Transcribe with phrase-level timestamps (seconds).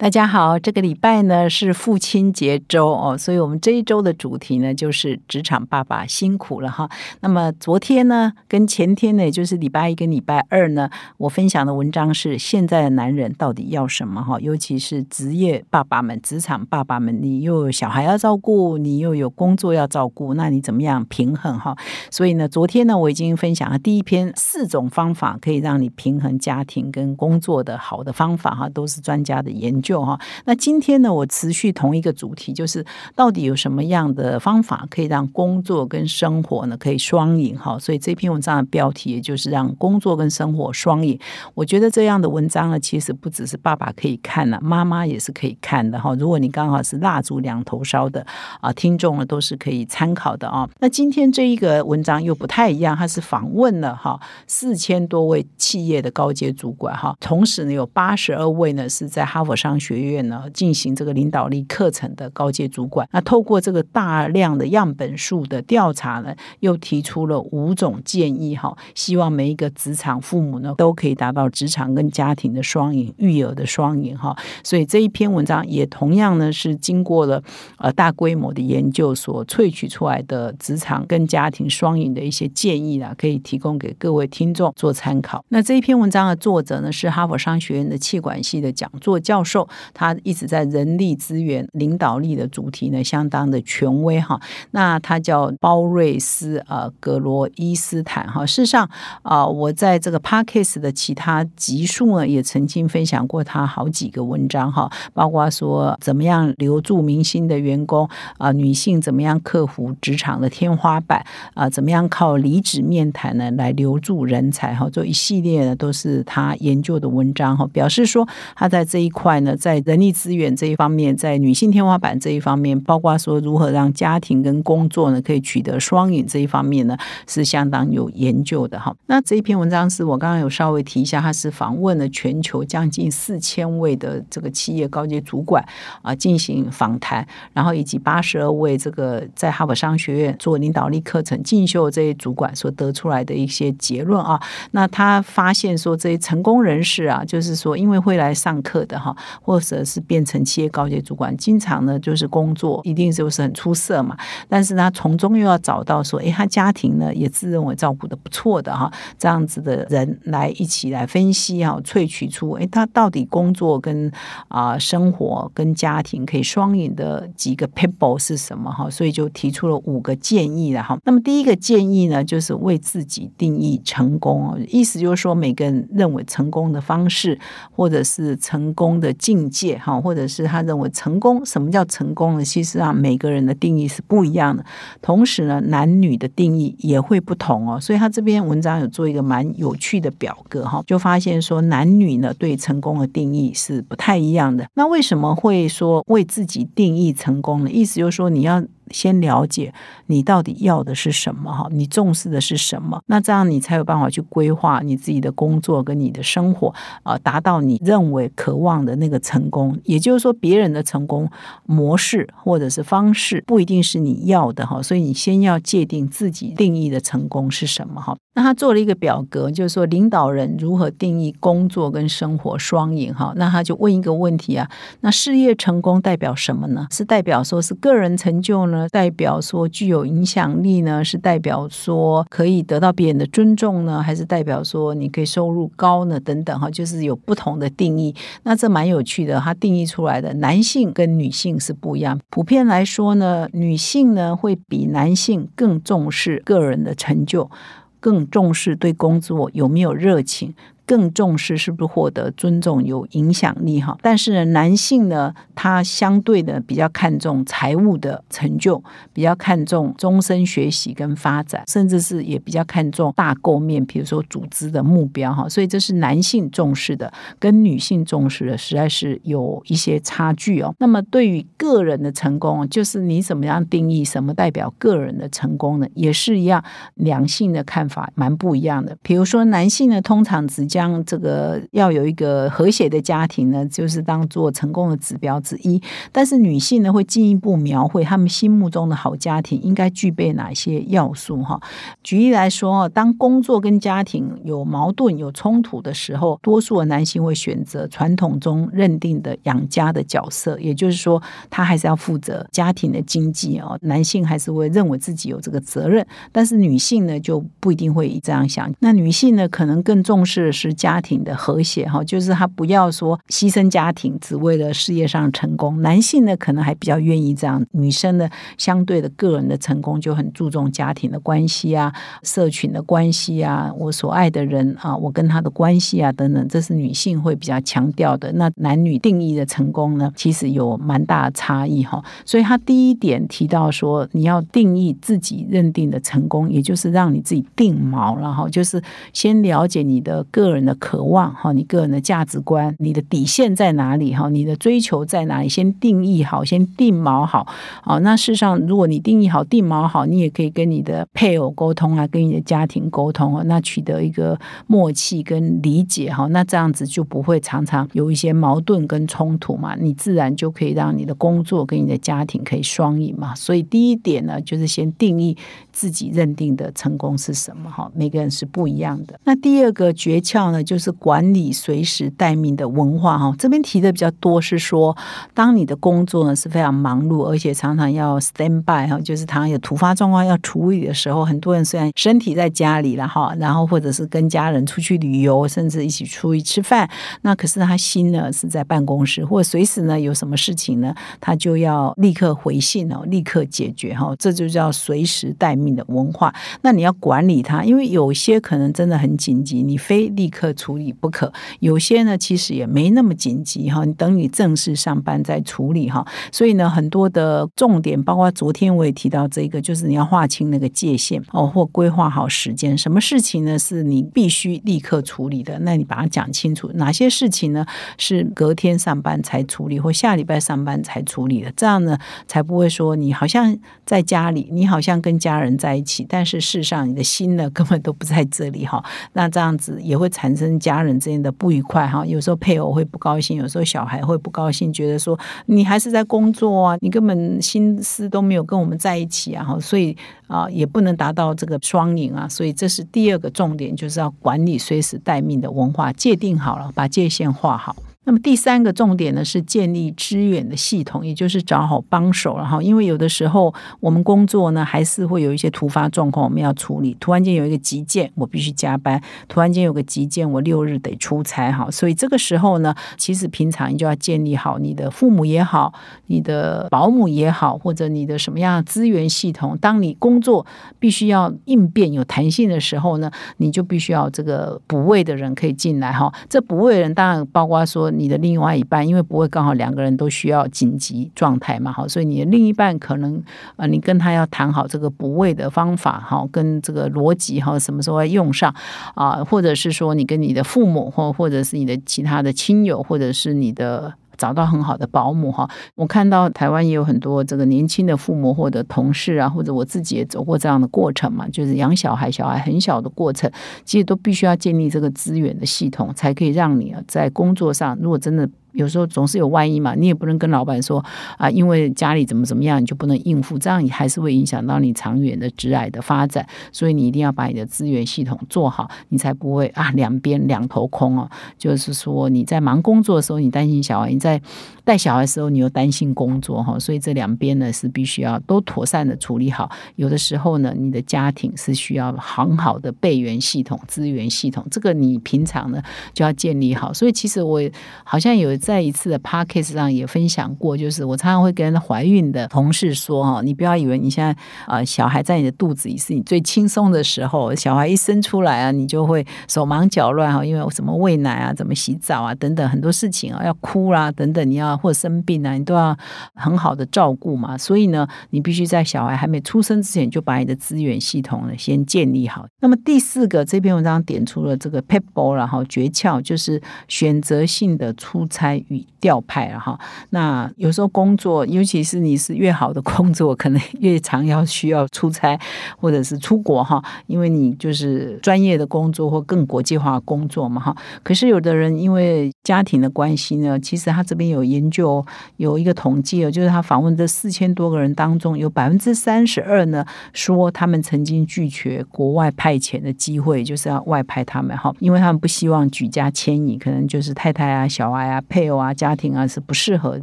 [0.00, 6.88] 大家好，这个礼拜呢是父亲节周哦，所以我们这一周的主题呢就是职场爸爸辛苦了哈。
[7.20, 14.40] 那么昨天呢跟前天呢，也就是礼拜一跟礼拜二呢，我分享的文章是现在的男人到底要什么哈？
[14.40, 21.76] 尤其是职业爸爸们、职场爸爸们，你又有小孩要照顾，你又有工作要照顾，那你怎么样平衡哈？
[22.10, 29.89] 所以呢，昨天呢我已经分享了第一篇四种方法可以让你平衡家庭跟工作的好的方法哈，都是专家的研究。
[29.90, 37.76] 就哈，那今天呢，我持续同一个主题，就是到底有什么样的方法可以让工作跟生活呢可以双赢哈？
[37.76, 41.18] 所以这篇文章的标题也就是让工作跟生活双赢。
[41.54, 46.14] 我觉得这样的文章呢，其实不只是爸爸可以看了，妈妈也是可以看的哈。
[46.14, 48.24] 如果你刚好是蜡烛两头烧的
[48.60, 50.70] 啊，听众呢都是可以参考的啊。
[50.78, 59.79] 那今天这一个文章又不太一样，它是访问了哈四千多位企业的高阶主管哈，同时呢有八十二位呢是在哈佛商。
[59.80, 74.36] 学院呢进行这个领导力课程的高阶主管，那透过这个大量的样本数的调查呢，又提出了五种建议哈，希望每一个职场父母呢都可以达到职场跟家庭的双赢、育儿的双赢哈。
[74.62, 77.42] 所以这一篇文章也同样呢是经过了
[77.78, 85.44] 呃大规模的研究所萃取出来的职场跟家庭双赢的一些建议啦，可以提供给各位听众做参考。
[85.48, 89.68] 那这一篇文章的作者呢是哈佛商学院的气管系的讲座教授。
[89.94, 94.40] 他一直在人力资源领导力的主题呢，相当的权威哈。
[94.72, 98.44] 那他叫包瑞斯呃格罗伊斯坦哈。
[98.44, 98.88] 事实上
[99.22, 111.24] 啊，我在这个 Parkes 的其他集数呢，也曾经分享过他好几个文章哈，包括说怎么样留住明星的员工啊，女性怎么样克服职场的天花板
[111.54, 119.56] 啊，怎么样靠离职面谈呢来留住人才哈，这一系列呢都是他研究的文章哈，表示说他在这一块呢。
[119.60, 126.96] 在人力资源这一方面，在女性天花板这一方面，包括说如何让家庭跟工作呢可以取得双赢这一方面呢，
[127.28, 128.96] 是相当有研究的哈。
[129.06, 135.62] 那这一篇文章是我刚刚有稍微提一下，他是访问了全球将近四千位的这个企业高级主管
[136.00, 144.40] 啊进行访谈，然后以及八十二位这个在哈佛商学院做领导力课程进修这些主管所得出来的一些结论啊。
[144.70, 149.14] 那他发现说，这些成功人士啊，就是说因为会来上课的哈。
[149.40, 154.16] 或者是变成企业高级主管，经常呢就是工作一定就是很出色嘛，
[154.48, 164.10] 但是他从中又要找到说，哎，他家庭呢也自认为照顾的不错的哈，这样子的人来一起来分析哈，萃取出哎，他到底工作跟
[164.48, 168.88] 啊生活跟家庭可以双赢的几个 people 是什么哈？
[168.90, 170.98] 所以就提出了五个建议了哈。
[171.04, 177.38] 那么第一个建议呢，就是为自己定义成功，意思就是说每个人认为成功的方式，
[177.70, 179.40] 或者是成功的境。
[179.50, 182.44] 界哈，或者是他认为成功，什么叫成功呢？
[182.44, 184.64] 其实啊每个人的定义是不一样的，
[185.02, 187.80] 同时呢，男女的定义也会不同哦。
[187.80, 194.66] 所以他这篇文章有做一个蛮有趣的表格哈，就发现说男女呢对成功的定义是不太一样的。
[194.74, 197.70] 那为什么会说为自己定义成功呢？
[197.70, 198.62] 意思就是说你要。
[198.90, 199.72] 先了解
[200.06, 203.00] 你到底要的是什么哈，你重视的是什么？
[203.06, 209.78] 那这样你才有办法去规划你自己的工作跟你的生活啊，达到你认为渴望的那个成功。
[209.84, 211.28] 也就是说，别人的成功
[211.66, 218.16] 模式或者是方式不一定是你要的哈，所以你先要界定自己定义的成功是什么哈。
[218.34, 223.32] 那他做了一个表格，就是说领导人如何定义工作跟生活双赢哈。
[223.36, 224.70] 那他就问一个问题啊，
[225.00, 226.86] 那事业成功代表什么呢？
[226.90, 228.79] 是代表说是个人成就呢？
[228.88, 231.04] 代表说具有影响力呢？
[231.04, 234.02] 是代表说可以得到别人的尊重呢？
[234.02, 236.18] 还是代表说你可以收入高呢？
[236.20, 238.14] 等等哈，就是有不同的定义。
[238.42, 242.18] 那这蛮有趣的，它定义出来的男性跟女性是不一样。
[242.30, 247.50] 普遍来说呢，女性呢会比男性更重视个人的成就，
[247.98, 250.54] 更重视对工作有没有热情。
[250.90, 253.96] 更重视是不是获得尊重、有影响力哈？
[254.02, 258.82] 但是呢，男性呢，他相对的比较看重财务的成就，
[259.12, 265.48] 比较看重终身学习跟发展，甚至是也比较看重大构面，比如说组织的目标哈。
[265.48, 270.74] 所以这是男性重视的，跟女性重视的实在是有一些差距哦。
[270.80, 275.86] 那么对于个人的成功，就是你怎么样定义什么代表个人的成功呢？
[275.94, 276.64] 也是一样，
[276.96, 278.98] 两性的看法蛮不一样的。
[279.02, 280.79] 比如说男性呢，通常只讲。
[280.80, 285.78] 将这个要有一个和谐的家庭呢，就是当做成功的指标之一。
[286.10, 291.60] 但是女性呢，会进一步描绘他们心目中的好家庭应该具备哪些要素哈？
[292.02, 303.78] 举例来说当工作跟家庭有矛盾、有冲突的时候，多数的男性会选择传统中认定的养家的角色，也就是说，他还是要负责家庭的经济哦。
[303.82, 308.72] 男性还是会认为自己有这个责任，但是女性呢，就不一定会这样想。
[308.78, 315.80] 那女性呢，可能更重视的是家庭的和谐哈，就是他不要说牺牲家庭，只为了事业上成功。
[315.82, 317.64] 男性呢，可能还比较愿意这样。
[317.72, 318.28] 女生呢，
[318.58, 328.32] 相对的个人的成功就很注重家庭的关系啊、社群的关系啊、我所爱的人啊、我跟他的关系啊等等，这是女性会比较强调的。
[328.32, 332.02] 那男女定义的成功呢，其实有蛮大的差异哈。
[332.24, 338.82] 所以他第一点提到说，你要定义自己认定的成功，也就是让你自己定锚，然后就是
[339.12, 347.46] 先了解你的个人的渴望哈，你个人的价值观，你的底线在哪里哈，你的追求在哪里，先定义好，先定锚好。
[347.82, 363.34] 好，那事实上，如果你定义好、定锚好，你也可以跟你的配偶沟通啊，跟你的家庭沟通啊，那取得一个默契跟理解哈，那这样子就不会常常有一些矛盾跟冲突嘛，你自然就可以让你的工作跟你的家庭可以双赢嘛。
[363.34, 365.36] 所以第一点呢，就是先定义
[365.72, 369.20] 自己认定的成功是什么哈，每个人是不一样的。
[369.24, 373.34] 那第二个诀窍呢，就是管理随时待命的文化哈。
[373.38, 374.96] 这边提的比较多是说，
[375.34, 386.88] 当你的工作呢是非常忙碌，而且常常要 stand by 哈，就是常有突发状况要处理的时候，很多人虽然身体在家里了哈，然后或者是跟家人出去旅游，甚至一起出去吃饭，
[387.22, 396.34] 那可是他心呢是在办公室，或者随时呢有什么事情呢，他就要立刻回信哦，立刻解决哈，这就叫随时待命的文化。
[396.62, 406.06] 那你要管理他，因为有些可能真的很紧急，你非立刻处理不可；有些呢其实也没那么紧急哈，你等你正式上班再处理哈。
[406.32, 407.46] 所以呢，很多的。
[407.56, 412.78] 重点包括昨天我也提到这个，就是你要划清那个界限哦，或规划好时间。
[412.78, 415.58] 什么事情呢是你必须立刻处理的？
[415.58, 416.70] 那你把它讲清楚。
[416.74, 417.66] 哪些事情呢
[417.98, 421.52] 是隔天上班才处理，或下礼拜上班才处理的？
[421.56, 428.82] 这样呢才不会说你好像在家里，你好像跟家人在一起，但是事实上你的心呢根本都不在这里哈。
[429.12, 432.04] 那这样子也会产生家人之间的不愉快哈。
[432.04, 437.40] 有时候配偶会不高兴，有时候小孩会不高兴，觉得说你还是在工作啊，你根本。
[437.40, 439.96] 心思都没有跟我们在一起啊，所以
[440.26, 447.74] 啊也不能达到这个双赢啊，所以这是第二个重点，就是要管理随时待命的文化，界定好了，把界限画好。
[448.10, 452.60] 那么第三个重点呢，是建立支援的系统，也就是找好帮手了哈。
[452.60, 456.96] 因为有的时候我们工作呢，还是会有一些突发状况，我们要处理。
[456.98, 458.98] 突然间有一个急件，我必须加班；
[459.28, 461.70] 突然间有个急件，我六日得出差哈。
[461.70, 465.72] 所以这个时候呢，其实平常你就要建立好你的父母也好，
[466.08, 469.56] 你的保姆也好，或者你的什么样的资源系统。
[469.58, 470.44] 当你工作
[470.80, 476.12] 必须要应变有弹性的时候呢，你就必须要这个补位的人可以进来哈。
[476.28, 477.88] 这补位人当然包括说。
[478.00, 483.22] 你的另外一半，因为不会刚好两个人都需要紧急状态嘛，好，所以你的另一半可能
[483.56, 488.54] 呃，你跟他要谈好这个补位的方法，哈，跟这个逻辑哈，什么时候要用上
[488.94, 493.92] 啊，或者是说你跟你的父母或或者是你的其他的亲友，或者是你的。
[494.20, 503.30] 找到很好的保姆哈，我看到台湾也有很多这个年轻的父母或者同事啊，或者我自己也走过这样的过程嘛，就是养小孩，小孩很小的过程，
[503.64, 508.28] 其实都必须要建立这个资源的系统，才可以让你啊在工作上，如果真的。
[508.52, 510.84] 有时候总是有万一嘛，你也不能跟老板说
[511.18, 516.26] 啊，因为家里怎么怎么样，你就不能应付，这样你还是会影响到你长远的职癌的发展。
[516.50, 521.08] 所以你一定要把你的资源系统做好，你才不会啊两边两头空哦。
[521.38, 524.20] 就是说你在忙工作的时候，你担心小孩；你在
[524.64, 526.58] 带小孩的时候，你又担心工作哈。
[526.58, 529.48] 所以这两边呢是必须要都妥善的处理好。
[529.76, 535.62] 有的时候呢，你的家庭是需要很好的备援系统、资源系统，这个你平常呢
[535.94, 536.72] 就要建立好。
[536.72, 537.40] 所以其实我
[537.84, 538.39] 好像有。
[538.40, 544.16] 在一次的 p a r k a s 上也分享过，就是我常常会跟怀孕的同事说哈，你不要以为你现在
[544.46, 555.76] 啊小孩在你的肚子里是你最轻松的时候，小孩一生出来啊，你就会手忙脚乱哈，因为我什么喂奶啊、怎么洗澡啊等等很多事情啊，要哭啦等等，你要或生病啊，你都要
[556.14, 557.36] 很好的照顾嘛。
[557.36, 562.26] 所以呢，你必须在小孩还没出生之前就把你的资源系统呢先建立好。
[562.40, 568.29] 那么第四个这篇文章点出了这个 p e p b l e 然后诀窍就是选择性的出差。
[568.30, 569.58] 差与调派了哈。
[569.90, 575.18] 那有时候工作，尤其是你是越好的工作，可能越常要需要出差
[575.58, 580.54] 或者是出国哈，因为你就是专业的工作或更国际化工作嘛哈。
[580.82, 584.84] 可是有的人因为家庭的关系呢，其实他这边有研究
[585.16, 599.80] 有一个统计哦，就是他访问这四千多个人当中，有百分之三十二呢说他们曾经拒绝国外派遣的机会，就是要外派他们哈，因为他们不希望举家迁移，可能就是太太啊、小孩啊、配配偶啊、家庭啊是不适合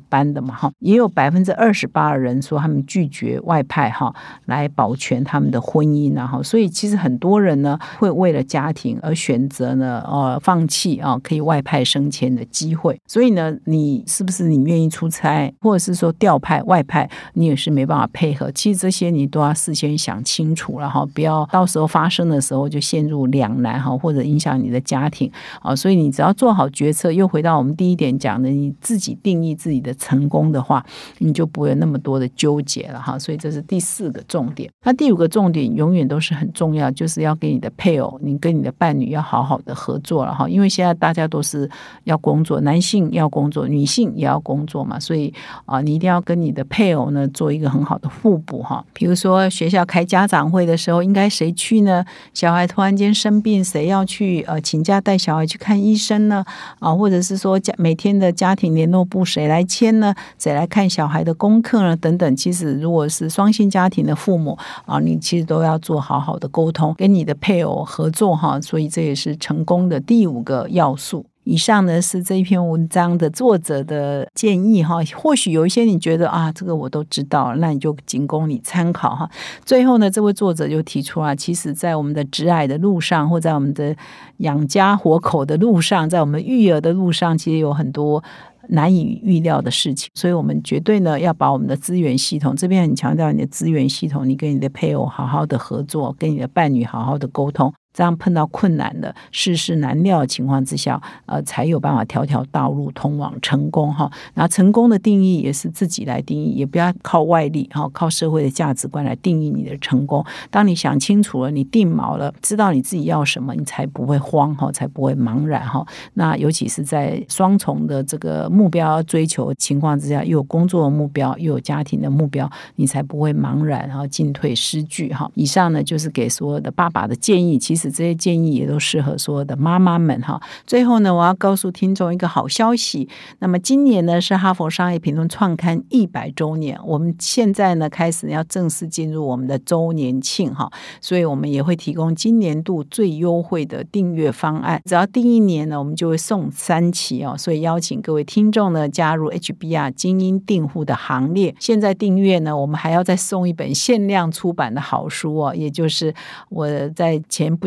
[0.10, 0.72] 搬的嘛哈。
[0.78, 4.14] 也有百分之二十八的人说他们拒绝外派哈，
[4.46, 6.44] 来保全他们的婚姻啊哈。
[6.44, 13.00] 所以其实很多人呢会为了家庭而选择呢呃放弃啊可以外派升迁的机会。
[13.08, 18.52] 所以呢，你是不是你愿意出差，或者是说调派外派，你也是没办法配合。
[18.52, 25.76] 其实这些你都要事先想清楚了哈，不要到时候发生的时候就陷入两难哈，或者影响你的家庭啊。
[25.76, 30.86] 所以你只要做好决策，又回到我们第一点讲讲的，你自己定义自己的成功的话，
[31.20, 33.18] 你就不会那么多的纠结了哈。
[33.18, 34.70] 所以这是第四个重点。
[34.84, 40.50] 那第五个重点永远都是很重要，就是要跟你的配偶，你跟你的伴侣要好好的合作了哈。
[40.50, 41.70] 因为现在大家都是
[42.04, 45.34] 要工作，男性要工作，女性也要工作嘛，所以
[45.66, 48.84] 啊，你一定要跟你的配偶呢做一个很好的互补哈。
[48.94, 52.04] 比如说学校开家长会的时候，应该谁去呢？
[52.34, 56.44] 小孩突然间生病，谁要去呃请假带小孩去看医生呢？
[56.80, 60.14] 啊，或者是说家每天的家庭联络部谁来签呢？
[60.38, 61.96] 谁来看小孩的功课呢？
[61.98, 68.60] 等等，其实如果是双性家庭的父母啊，你其实都要做好好的沟通，跟你的配偶合作哈。
[68.62, 71.26] 所以这也是成功的第五个要素。
[71.48, 79.30] 以上呢是这一篇文章的作者的建议哈，或许有一些你觉得啊，这个我都知道，那你就仅供你参考哈。
[79.64, 83.96] 最后呢，这位作者就提出啊，其实，在我们的直癌的路上，或在我们的
[84.40, 88.22] 养家活口的路上，在我们育儿的路上，其实有很多
[88.68, 97.74] 难以预料的事情，所以我们绝对呢要把我们的资源系统这边很强调你的资源系统，你跟你的配偶好好的合作，跟你的伴侣好好的沟通。
[97.98, 104.08] 这样碰到困难的世事难料的情况之下，呃，才有办法条条道路通往成功哈。
[104.36, 110.24] 那成功的定义也是自己来定义，也不要靠外力哈，靠社会的价值观来定义你的成功。
[110.52, 115.84] 当你想清楚了，你定锚了，知道你自己要什么，你才不会慌哈，才不会茫然哈。
[116.14, 125.28] 那尤其是在双重的这个目标追求情况之下，又有工作的目标，又有家庭的目标，你才不会茫然，然后进退失据哈。
[125.34, 127.87] 以上呢，就是给所有的爸爸的建议，其实。
[127.90, 130.42] 这些建议也都适合所有的妈妈们哈。
[130.66, 133.08] 最后呢，我要告诉听众一个好消息。
[133.40, 144.82] 那么今年呢是哈佛商业评论创刊一百周年，我们现在呢开始要正式进入我们的周年庆哈，所以我们也会提供今年度最优惠的订阅方案。
[144.86, 147.36] 只要订一年呢，我们就会送三期哦。
[147.38, 151.54] 所以邀请各位听众呢加入 HBR 精英订户的行列。
[151.60, 156.14] 现在订阅呢，我们还要再送一本限量出版的好书哦，也就是
[156.50, 157.67] 我在前不